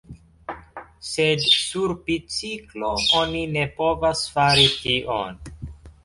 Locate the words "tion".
4.79-5.37